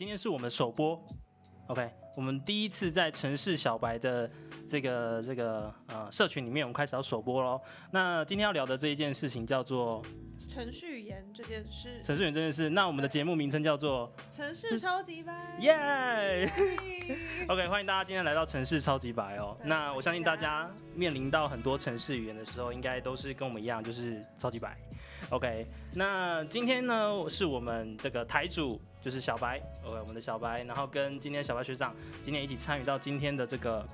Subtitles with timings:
[0.00, 0.98] 今天是我们首播
[1.66, 4.30] ，OK，我们第一次在城市小白的
[4.66, 7.60] 这个这个呃社群里面，我们开始要首播喽。
[7.90, 10.02] 那今天要聊的这一件事情叫做
[10.48, 12.70] 程序员这件事，程序员这件事。
[12.70, 16.50] 那我们的节目名称叫做城市超级白，耶。
[17.46, 19.54] OK，欢迎大家今天来到城市超级白哦。
[19.62, 24.78] 那我相信大家面临到很多城市语言的时候，应该都是跟我们一样，就是超级白。
[25.28, 33.88] OK，那今天呢是我们这个台主就是小白，OK，我们的小白，然后跟今天小白学长今天一起参与到今天的这个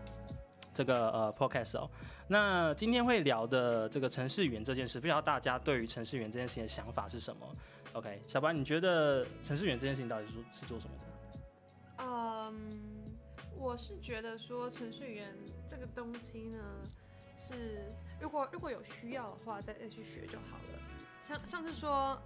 [0.75, 1.91] 这个呃 Podcast 哦。
[2.29, 7.47] 那今天会聊的这个城市语言这件事，不知道大家对于城市语言这件事情的想法是什么
[7.93, 12.05] ？OK，小白，你觉得城市语言这件事情到底是是做什么的？
[12.05, 13.07] 嗯。
[13.59, 15.35] 我是觉得说程序员
[15.67, 16.59] 这个东西呢，
[17.39, 20.79] 是如果如果有需要的话，再再去学就好了。
[21.23, 22.21] 像上次说，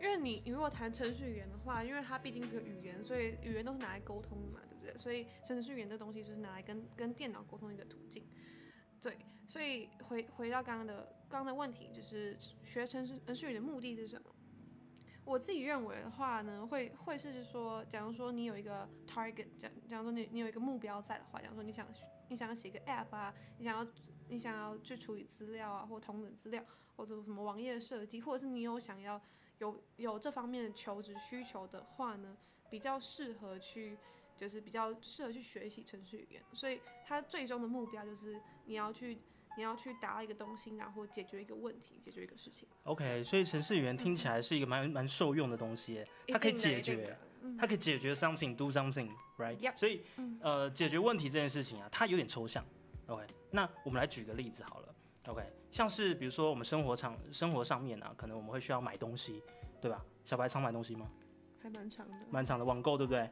[0.00, 4.96] 因为你你如果谈程序员的话，因为它毕竟是个语言，所以语言都是拿来沟通的嘛，对不对？
[4.96, 8.24] 所以程序员这东西就是拿来跟跟电脑沟通一个途径。
[9.00, 9.16] 对，
[9.48, 14.30] 所以回回到刚刚的刚刚的问题，就是学程序程序员的目的是什么？
[15.24, 21.86] 我自己认为的话呢，会会是说，假如说你有一个 target，假假如说你你有一个目标在的话，假如说你想
[22.28, 23.92] 你想要写个 app 啊，你想要
[24.28, 26.64] 你想要去处理资料啊，或同等资料，
[26.96, 29.20] 或者什么网页设计，或者是你有想要
[29.58, 32.36] 有有这方面的求职需求的话呢，
[32.70, 33.98] 比较适合去
[34.36, 39.18] 就是比较适合去学习程序语言，所以它最终的目标就是你要去。
[39.56, 42.68] 你要去答一个东西，然后解决一个问题，解决一个事情。
[42.84, 47.18] OK，所以程式语言听起来是一个蛮蛮受用的东西，它可以解决，
[47.58, 49.76] 它可以解决 something，do something，right？
[49.76, 50.04] 所以
[50.40, 52.64] 呃，解决问题这件事情啊，它有点抽象。
[53.08, 54.87] OK，那我们来举个例子好了。
[55.26, 59.42] OK，像是比如说我们生活场生活上面啊，可能我们会需要买东西，
[59.80, 60.04] 对吧？
[60.24, 61.10] 小白常买东西吗？
[61.60, 63.30] 还蛮长的，蛮长的网购，对不对？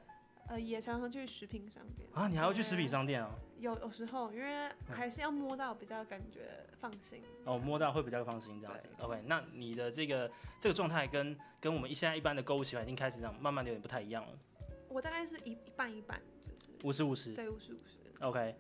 [0.48, 3.30] 呃，也常常去食品商店啊，你还要去食品商店啊？
[3.58, 8.88] 有有时候，因为还是要摸到比较感觉放心哦，摸到会比较放心这样子。
[9.00, 10.30] OK，那你的这个
[10.60, 14.38] 这个状态跟跟我们现在一般的购物习惯已经开始这样慢慢的有点不太一样了。
[14.88, 16.20] 我大概是一一半一半，
[16.60, 17.98] 就是五十五十，对，五十五十。
[18.20, 18.56] OK，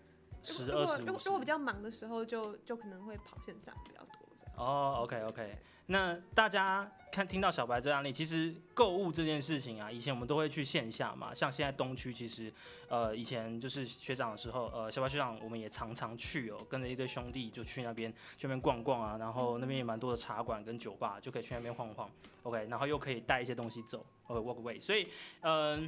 [0.46, 1.02] 十二十。
[1.02, 4.10] 如果如果比较忙的时候，就就可能会跑线上比较多。
[4.56, 5.54] 哦，OK OK，
[5.88, 12.50] 那大家看听到小白这案例，其实购物这件事情啊，以前我们都会去线下嘛，像现在东区，其实
[12.88, 22.10] 呃以前就是学长的时候，呃小白学长我们也常常去哦，跟着一堆兄弟就去那边去那边逛逛啊，然后那边也蛮多的茶馆跟酒吧，就可以去那边晃晃
[22.44, 25.06] ，OK，然后又可以带一些东西走，OK walk away，所以
[25.42, 25.86] 嗯。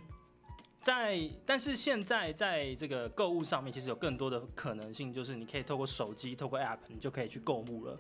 [0.89, 7.95] 在，但是现在在这个购物上面，其实有更多的可能性，就是你可以透过手机，透过 App，你就可以去购物了。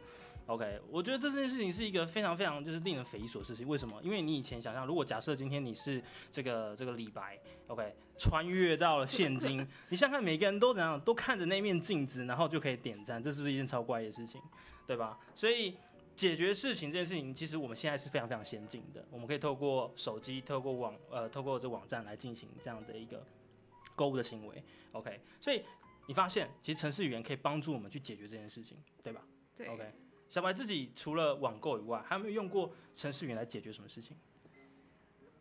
[0.46, 3.68] OK，我觉得这件事情是一个非常非常就是令人匪夷所思的事情。
[3.68, 4.00] 为什么？
[4.02, 14.40] 因为你以前想象，如果假设今天你是这个这个李白，OK，穿越到了现今， 你想看每个人都怎样，都看着那面镜子，然后就可以点赞，这是不是一件超怪的事情？
[14.86, 15.18] 对吧？
[15.34, 15.74] 所以。
[16.18, 19.06] 解决事情这件事情，其实我们现在是非常非常先进的。
[19.08, 23.24] 我们可以透过手机、透过网呃、透过这网站来进行这样的一个
[23.94, 24.60] 购物的行为。
[24.90, 25.62] OK，所以
[26.08, 29.24] 你发现，其实城市语言可以帮助我们去解决这件事情，对吧？
[29.54, 29.68] 对。
[29.68, 29.92] OK，
[30.28, 34.16] 小白自己除了网购以外，还有没有用过城市语言来解决什么事情？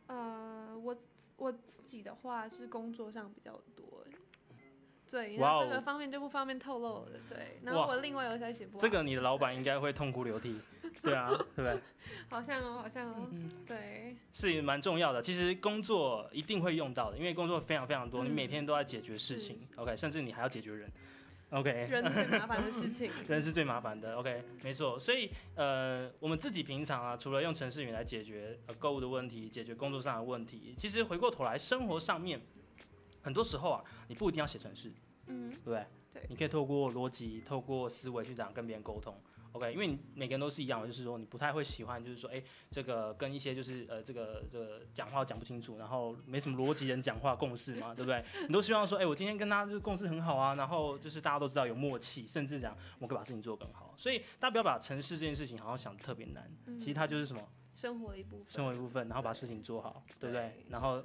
[0.06, 0.96] 呃，我
[1.38, 4.06] 我自己的话是工作上比较多。
[5.10, 7.12] 对，那这个方面就不方便透露了。
[7.30, 8.68] 对，然后我另外有在写。
[8.78, 10.60] 这个你的老板应该会痛哭流涕，
[11.02, 11.80] 对啊，对不对？
[12.30, 13.30] 好像哦，好像哦，
[13.66, 14.16] 对。
[14.34, 20.92] 是蛮重要的，其实工作一定会用到的，因为工作非常非常多，你每天都在解决事情，OK，甚至你还要解决人，
[21.52, 21.72] OK。
[21.90, 23.10] 人最麻烦的事情。
[23.28, 25.00] 人是最麻烦的，OK，没错。
[25.00, 32.42] 所以呃，我们自己平常啊，除了用程式语来解决呃购物的问题，解决工作上的问题，其实回过头来生活上面。
[33.28, 34.90] 很多时候啊，你不一定要写程式，
[35.26, 35.86] 嗯，对不对？
[36.14, 39.14] 对，你可以透过逻辑、透过思维去这样跟别人沟通
[39.52, 39.74] ，OK？
[39.74, 42.42] 因为你每个人都是一样的，就是说你不太会喜欢，就是说，哎，
[42.72, 48.24] 这个跟一些就是呃，这个这个讲话讲不清楚，然后没什么逻辑人讲话共识嘛，对不对？
[48.48, 53.94] 你都希望说，哎，我今天跟他就是共识很好啊，然后就是大家都知道有默契，甚至讲我可以把事情做得更好。
[53.98, 56.50] 所以大家不要把城市这件事情好像想的特别难，
[56.80, 57.44] 其实它就是什么
[57.76, 60.64] 生活的一部分，生活一部分，然后把事情做好，对不对？
[60.70, 61.04] 然后。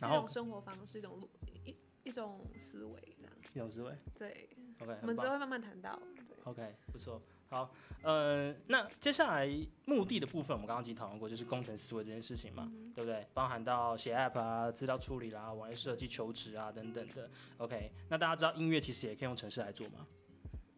[0.00, 1.18] 然后生活方式一种
[1.64, 4.48] 一一种思维这样，一种思维，对
[4.80, 7.72] ，OK，我们之后会慢慢谈到，对，OK，不错，好，
[8.02, 9.48] 呃，那接下来
[9.86, 13.26] 目的的部分，我们刚刚已经讨论过，就是工程思维这件事情嘛，对不对？
[13.34, 17.28] 包含到写 App 啊、资料处理啦、网页设计、求职啊等等的
[17.58, 20.06] ，OK，那大家知道音乐其实也可以用程式来做吗？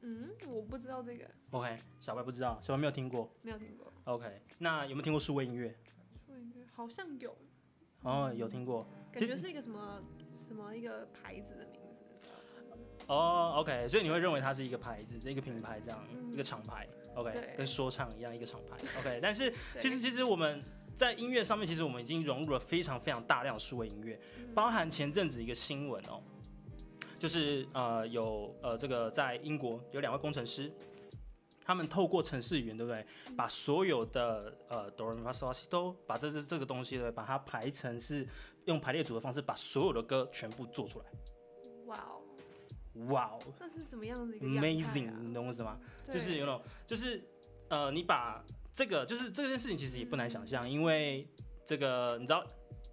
[0.00, 5.76] 嗯，我不知道这个，OK，小白不知道，小白没有听过，没有听过，OK，那有没有听过数位音乐？
[6.24, 7.36] 数位音乐好像有。
[8.02, 8.86] 哦，有听过。
[9.12, 10.02] 感觉是一个什么
[10.36, 12.28] 什么一个牌子的名字。
[13.06, 19.18] 哦，OK，所以你会认为它是一个牌子，一个品牌这样，嗯一个厂牌，OK，跟说唱一样一个厂牌， OK。
[19.22, 20.62] 但是其实其实我们
[20.94, 26.22] 在音乐上面，其实我们已经融入了非常非常大量的数位音乐，嗯包含前阵子一个新闻哦，
[27.18, 30.70] 就是呃有呃这个在英国有两位工程师。
[31.68, 33.04] 他们透过程式语言，对不对？
[33.36, 37.10] 把所有的呃哆来咪发嗦拉西都把这这这个东西，对？
[37.10, 38.26] 把它排成是
[38.64, 41.04] 用排列组合方式，把所有的歌全部做出来。
[41.84, 42.24] 哇哦，
[43.10, 43.38] 哇哦！
[43.60, 45.78] 那是什么样子一个啊 amazing，你懂我意思吗？
[46.02, 47.22] 就是对有种，就是
[47.68, 48.42] 呃，你把
[48.72, 51.28] 这个，就是这件事情其实也不难想象，因为
[51.66, 52.42] 这个你知道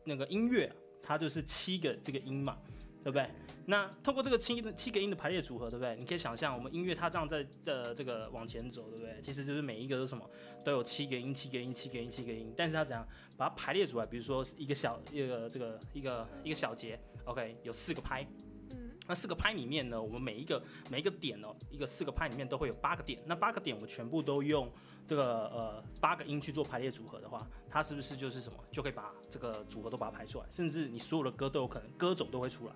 [0.04, 0.70] 那个音乐
[1.02, 2.58] 它就是七个这个音嘛，
[3.06, 3.30] 对不对？
[3.68, 5.96] 那透过这个七七个音的排列组合，对不对？
[5.96, 9.22] 你可以想象我们音乐它这样在这这个往前走，对不对？
[9.22, 10.28] 其实就是每一个都什么
[10.64, 13.08] 都有七个音，七个音，七个音，七个音，但是它怎样
[13.38, 14.08] 把它排列出来？
[14.08, 18.26] 比如说一个小一个这个一个一个小节，OK，有四个拍，
[18.72, 20.60] 嗯那四个拍里面呢，我们每一个
[20.90, 23.22] 每一个点哦，一个四个拍里面都会有八个点。
[23.28, 24.68] 那八个点我们全部都用
[25.06, 30.46] 这个呃八个音去做排列组合的话，它是不是就是什么就可以把这个组合都把它排出来？
[30.52, 32.74] 甚至你所有的歌都有可能歌种都会出来。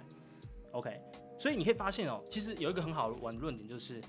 [0.72, 1.02] OK，
[1.38, 4.02] 所以你可以发现哦，其实有一个很好玩的论点就是，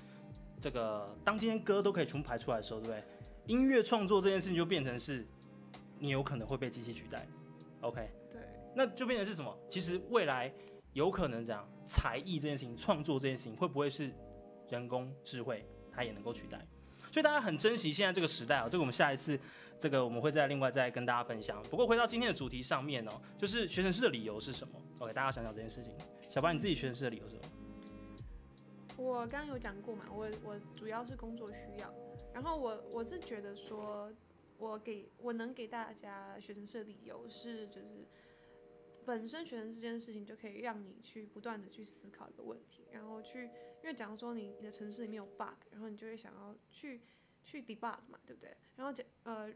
[0.59, 3.03] 这个当今天歌都可以全部排出来的时候，对不对？
[3.47, 5.27] 音乐创作这件事情就变成是
[5.97, 7.27] 你有可能会被机器取代。
[7.81, 8.41] OK，对，
[8.75, 9.57] 那就变成是什么？
[9.67, 10.53] 其实未来
[10.93, 14.13] 有可能这样，才艺这件事情、创作这件事情，会不会是
[14.69, 16.59] 人工智慧它也能够取代？
[17.11, 19.37] 所以大家很珍惜现在这个时代啊、这个我们下一次
[19.79, 21.61] 这个我们会再另外再跟大家分享。
[21.63, 25.91] 不过回到今天的主题上面哦，就是学生式的理由是什么？OK，大家想想这件事情。
[26.31, 27.43] 小白，你自己学程式的理由是什么？
[28.95, 31.93] 我刚刚有讲过嘛，我我主要是工作需要，
[32.33, 34.09] 然后我我是觉得说，
[34.57, 38.07] 我给我能给大家学程式的理由是，就是
[39.05, 47.01] 本身学程式这件事情就可以让你去不断的去思考一个问题，然后去，因为假如说你你的城市里面有 bug，然后你就会想要去
[47.43, 48.55] 去 debug 嘛，对不对？
[48.77, 49.51] 然后讲呃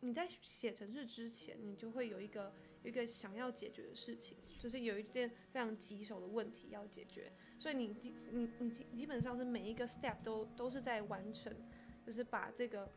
[0.00, 2.52] 你在写程式之前，你就会有一个
[2.82, 7.32] 一个想要解决的事情，就是有一件非常棘手的问题要解决。
[7.58, 11.52] 所以你基你你基基本上是每一个 step 都都是在完成，
[12.04, 12.90] 就是把这个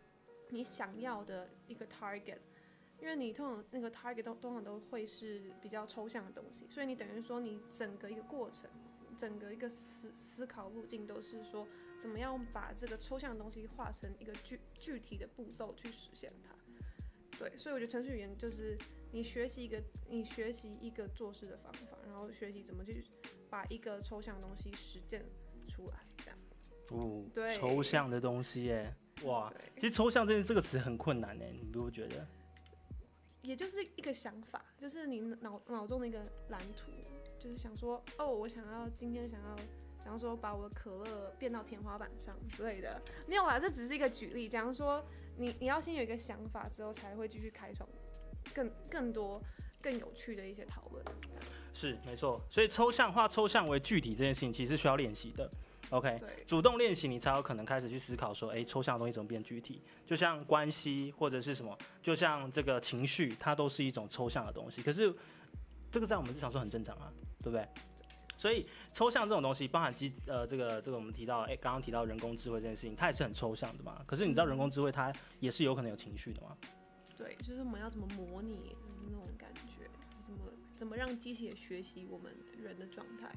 [0.49, 2.39] 你想要的一个 target，
[2.99, 8.69] 因为你通常那个 target 都通常都会是比较抽象的东西，所以你等于说你整个一个过程，
[9.17, 11.67] 整个一个思思考路径都是说
[11.97, 16.55] 怎么样把这个抽象的东西化成一个具具体的步骤去实现它。
[17.37, 18.77] 对，所以我觉得程序员就是
[19.11, 23.03] 你学习一个你学习一个做事的方法，然后学习怎么去
[23.49, 25.25] 把一个抽象的东西实践
[25.67, 26.37] 出来，这样。
[26.89, 32.27] 哦，对抽象的东西耶，哇，其实抽象这这个词很困难呢，你不会觉得？
[33.41, 36.19] 也就是一个想法，就是你脑脑中的一个
[36.49, 36.91] 蓝图，
[37.39, 39.55] 就是想说，哦，我想要今天想要，
[40.03, 44.49] 假如说把我的可乐变到天花板上之类的，没有啦，这只是一个举例。
[44.49, 45.03] 假如说
[45.37, 47.89] 你你要先有一个想法之后，才会继续开创
[48.53, 49.41] 更更多
[49.81, 51.05] 更有趣的一些讨论。
[51.73, 55.49] 是没错，所以抽象化抽象为具体这件事情，其实是需要练习的。
[55.91, 59.81] OK，对，主动练习，你才有可能开始去思考说，哎、抽象的东西怎么变具体？
[60.05, 64.83] 就像关系或者是什么，就像这个情绪，它都是一种抽象的东西。
[64.83, 65.11] 可是
[65.89, 67.67] 这个在我们日常说很正常啊，对不对？
[68.35, 74.03] 所以抽象这种东西，包含机呃这个这个我们提到，哎、刚刚提到人工智慧这件事情，它也是很抽象的嘛。
[74.05, 76.55] 可是你知道人工智慧它也是有可能有情绪的嘛？
[77.19, 80.39] 对，就是我们要怎么模拟，就是那种感觉，就是怎么
[80.77, 83.29] 怎么让机器也学习我们人的状态。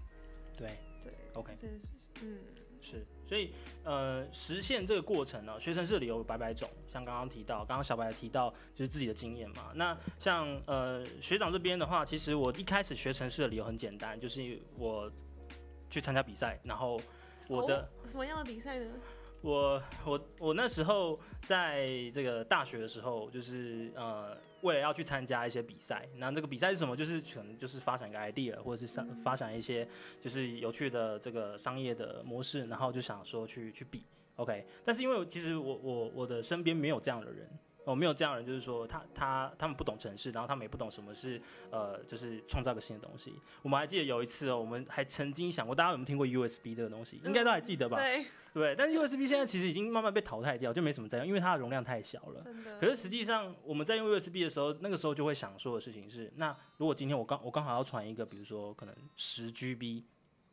[0.57, 1.53] 对对，OK。
[2.23, 2.39] 嗯，
[2.81, 9.73] 是，所以呃，实现这个过程呢，学程式的理由有百百种，像刚刚提到，刚刚小白提到就是自己的经验嘛。
[9.75, 15.11] 那像呃学长这边的话，其实我一开始学程式的理由很简单，就是我
[15.91, 17.01] 去参加比赛，然后
[17.49, 18.95] 我的、哦什么样的比赛呢？
[19.42, 26.96] 我我我那时候在这个大学的时候，就是呃，为了要去参加一些比赛，那这个比赛是什么？
[26.96, 29.87] 就是可能就是发展一个 idea，或者是上发展一些
[30.20, 34.04] 就是有趣的这个商业的模式，然后就想说去去比
[34.37, 34.64] ，OK。
[34.84, 37.49] 但是因为其实我我我的身边没有这样的人。
[37.85, 43.35] 我、没有这样的人，就是说他他他们不懂城市，然后他们也不懂什么是呃，就是创造个新的东西。
[43.62, 47.21] 我们还记得有一次哦，我们还曾经想过，大家有没有听过 USB 这个东西？
[47.25, 47.97] 应该都还记得吧？
[47.97, 48.25] 对，
[48.55, 52.45] 对，但是 USB 现在其实已经慢慢被淘汰掉，就没什么在用，因为它的容量太小了。
[52.81, 60.05] 可是实际上我们在用 USB 的时候，那个时候就会想说的事情是，那如果今天我刚我刚好要传一个，比如说可能十 GB，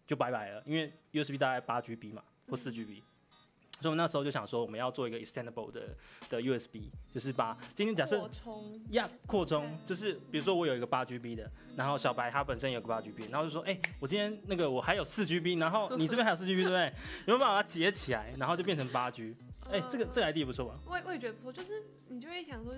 [0.07, 3.03] 就拜拜了，因为 USB 大概八 GB 嘛，或四 GB。
[3.81, 5.95] 所以我们那时候就想说，我们要做一个 extendable 的
[6.29, 16.85] 的 USB，就是把今天假设扩充，呀扩充，就是比如说我有一个八 GB 的，然后小白他本身有个八 GB，然后就说，哎、我今天那个我还有四 GB，然后你这边还有四 GB，对不对？
[17.25, 19.35] 有没有办法把它结起来，然后就变成八 G？
[19.71, 20.79] 哎、这个这个 idea 不错吧？
[20.85, 22.73] 我也我也觉得不错，就是你就会想说，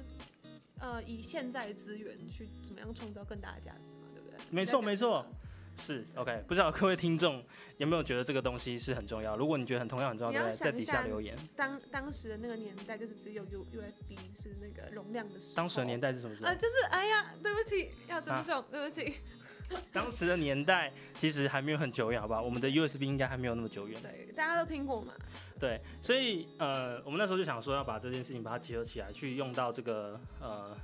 [0.77, 4.37] 呃，以现在的资源去怎么样创造更大的价值嘛，对不对？
[4.49, 5.25] 没错没错
[5.81, 7.43] 是 OK，不知道各位听众
[7.77, 9.35] 有没有觉得这个东西是很重要？
[9.35, 11.35] 如果你觉得很重要很重要，在在底下下留言。
[11.55, 15.55] 当当时的那个年代，就是只有 U USB 是那个容量的时候。
[15.55, 16.55] 当时的年代是什么时候呃，？
[16.55, 19.15] 就是哎呀，对不起，要尊啊重，对不起。
[19.91, 22.41] 当时的年代其实还没有很久远，好不好？
[22.41, 23.99] 我们的 USB 应该还没有那么久远。
[24.01, 25.13] 对，大家都听过嘛。
[25.59, 30.75] 对，所以呃，我们那时候就想说要把这件事情把它结合起来，去用到这个呃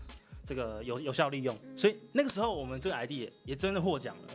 [0.46, 1.56] 这个有有效利用。
[1.63, 4.34] 嗯所以那个时候我们这个 ID 也也真的获奖了。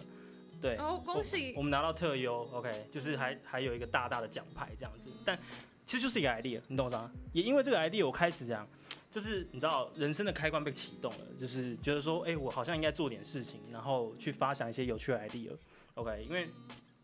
[0.63, 1.63] 对，哦，恭喜我！
[1.63, 5.37] 们拿到特优，OK，就是还还有一个大大的奖牌这样子，但
[5.85, 7.11] 其实就是一个 idea，你懂我吗？
[7.33, 8.67] 也因为这个 idea，我开始这样，
[9.11, 16.49] 就是你知道人生的开关被启动了，就是觉得说，哎、我好像应该做点事情，然后去发想一些有趣的 idea，OK，、因为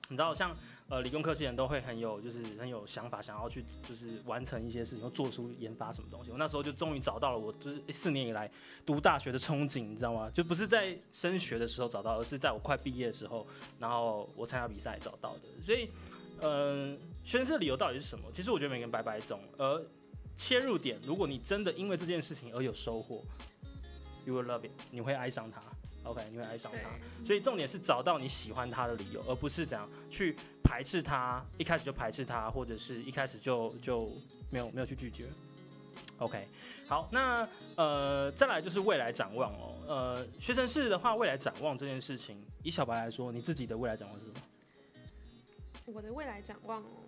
[0.09, 0.57] 你知道像
[0.89, 6.31] 呃理工科系人都会很有就是很有想法，想要去就是完成一些事情，或做出研发什么东西。
[6.31, 8.51] 我那时候就终于找到了我就是四年以来
[8.87, 10.31] 读大学的憧憬，你知道吗？
[10.31, 13.47] 就不是在升学的时候找到，而是在我快毕业的时候，
[13.79, 15.43] 然后我参加比赛找到的。
[15.63, 15.91] 所以，
[16.41, 18.25] 嗯、呃，宣誓理由到底是什么？
[18.33, 19.87] 其实我觉得每个人百百种，而
[20.37, 23.23] 切入点，如果你真的因为这件事情而有收获
[24.25, 25.61] ，you will love it，你会爱上它。
[26.09, 30.35] OK，你会爱上对它。，所以重点是找到你喜欢他的理由，而不是怎样去
[30.65, 34.11] 排斥他，一开始就排斥他，或者是一开始就就
[34.51, 35.29] 没有没有去拒绝。
[36.19, 36.49] OK，
[36.89, 44.41] 好，那呃再来就是未来展望哦，呃学生式的话，未来展望这件事情，以小白来说，你自己的未来展望是什么？
[45.87, 47.07] 我的未来展望哦，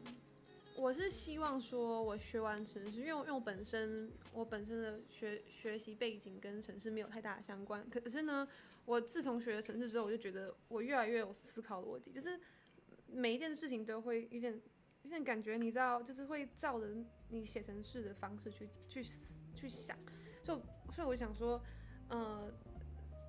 [0.76, 8.47] 我是希望说，我学完城市，因为我因为我本身我本身的学学习背景跟城市没有太大的相关，可是呢，
[8.84, 12.38] 我自从学了城市之后，我就觉得我越来越有思考逻辑，就是
[13.06, 14.60] 每一件事情都会有点
[15.02, 16.87] 有点感觉，你知道，就是会照着
[17.28, 19.04] 你写程式的方式去去
[19.54, 19.96] 去想，
[20.42, 20.60] 就
[20.90, 21.62] 所以我想说，
[22.08, 22.52] 呃。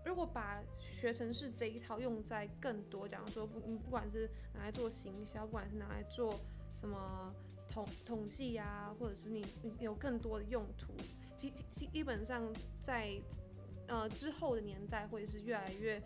[0.04, 6.40] 如果把学程式这一套用在更多，假如说不不管是拿来做行销，不管是拿来做
[6.74, 7.32] 什么
[7.68, 10.92] 统统计啊，或者是你你有更多的用途，
[11.38, 13.22] 基基基本上在
[13.92, 16.02] 呃之后的年代会是越来越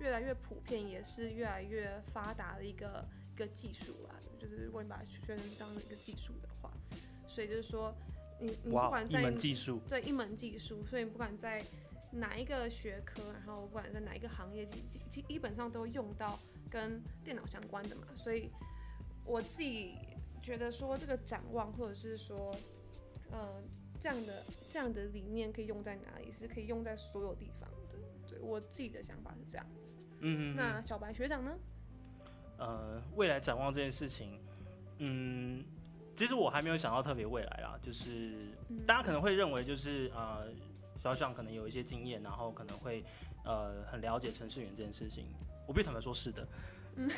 [0.00, 4.14] 越来越普遍，也是越来越发达的一个一个技术啦。
[4.38, 6.72] 就是如果你把学程式当成一个技术的话，
[7.28, 7.94] 所以就是说
[8.40, 11.62] 你你不管在门技术，这一门技术，所以你不管在
[12.10, 16.38] 哪一个学科，然后不管在哪一个行业，基基基基本上都用到
[16.70, 18.06] 跟电脑相关的嘛。
[18.14, 18.50] 所以
[19.24, 19.94] 我自己
[20.42, 22.54] 觉得说这个展望，或者是说，
[23.30, 23.62] 呃，
[24.06, 27.98] 这样的这样的理念可以用在哪里，是可以用在所有地方的。
[28.30, 29.96] 对我自己的想法是这样子。
[30.20, 31.58] 嗯嗯嗯那小白学长呢？
[32.56, 34.38] 呃，未来展望这件事情，
[34.98, 35.64] 嗯，
[36.14, 40.52] 其实我还没有想到特别未来啦，就是嗯大家可能会认为就是呃，
[41.00, 43.02] 小小可能有一些经验，然后可能会
[43.44, 45.26] 呃很了解程序员这件事情。
[45.66, 46.46] 我必须坦白说，是的，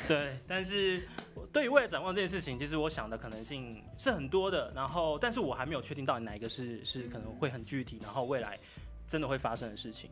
[0.07, 0.37] 对。
[0.47, 1.07] 但是
[1.51, 8.59] 对于未来展望这件事情，其实我想的可能性是很多的，然后但是我还没有确定到底哪一个是是可能会很具体，然后未来
[9.07, 10.09] 真的会发生的事情，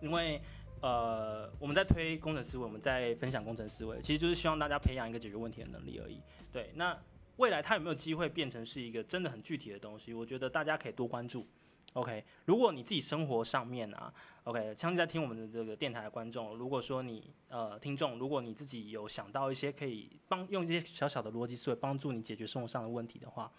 [0.00, 0.40] 因为。
[0.82, 6.20] 呃，我们在推工程思维，我们在分享工程思维，其实就是希望大家培养一个解决问题的能力而已。
[6.50, 6.98] 对，那
[7.36, 10.12] 未来它有没有机会变成是一个真的很具体的东西？
[10.12, 11.46] 我觉得大家可以多关注。
[11.94, 14.12] OK，如果你自己生活上面啊
[14.44, 23.52] ，OK，相信在听我们的这个电台的观众，如果说你呃听众，如果你自己有想到一些可以帮用一些小小的逻辑思维帮助你解决生活上的问题的话，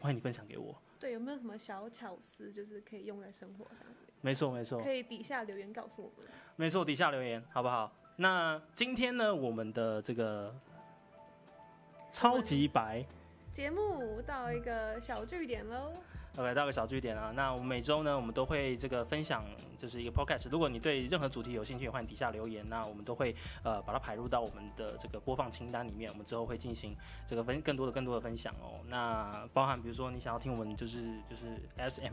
[0.00, 0.74] 欢迎你分享给我。
[0.98, 3.96] 对，有没有什么小巧思，就是可以用在生活上面？
[4.22, 4.82] 没错，没错。
[4.82, 6.30] 可以底下留言告诉我们。
[6.56, 7.92] 没错，底下留言好不好？
[8.16, 10.54] 那今天呢，我们的这个
[12.12, 13.04] 超级白
[13.52, 15.92] 节目到一个小据点喽。
[16.36, 17.30] ，OK，到个小据点啊。
[17.34, 19.44] 那我们每周呢，我们都会这个分享，
[19.78, 20.48] 就是一个 podcast。
[20.50, 22.68] 如果你对任何主题有兴趣，欢迎底下留言。
[22.68, 26.10] 那我们都会呃把它排入到我们的这个播放清单里面。
[26.10, 26.96] 我们之后会进行
[27.26, 28.80] 这个分更多的更多的分享哦。
[28.88, 31.46] 那包含比如说你想要听我们就是就是
[31.78, 32.12] SMR，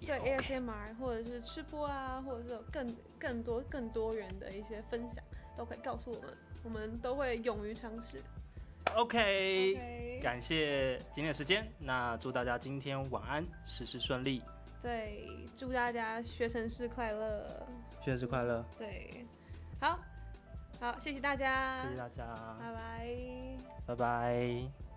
[0.00, 5.22] 也对 ASMR 或者是吃播啊，或者是有更更多更多元的一些分享，
[5.56, 8.22] 都可以告诉我们，我们都会勇于尝试。
[8.96, 11.70] OK，OK，感谢今天的时间。
[11.78, 14.42] 那祝大家今天晚安，事事顺利，
[14.82, 15.26] 对，
[15.56, 17.46] 祝大家学生日快乐。
[18.02, 19.26] 学生日快乐，对，
[19.80, 19.98] 好，
[20.80, 22.26] 好，谢谢大家，谢谢大家，
[22.58, 23.08] 拜拜。
[23.86, 24.87] 拜拜。